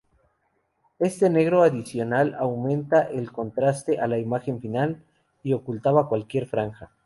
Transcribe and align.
Este 0.97 1.29
negro 1.29 1.61
adicional 1.61 2.33
aumentaba 2.39 3.03
el 3.03 3.31
contraste 3.31 3.97
de 3.97 4.07
la 4.07 4.17
imagen 4.17 4.59
final 4.59 5.03
y 5.43 5.53
ocultaba 5.53 6.09
cualquier 6.09 6.47
franja. 6.47 6.89